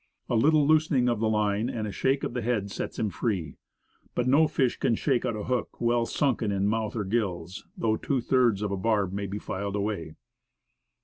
[0.29, 3.57] A little loosening of the line and one shake of the head sets him free.
[4.15, 7.97] But no fish can shake out a hook well sunken in mouth or gills, though
[7.97, 10.15] two thirds of the barb be filed away.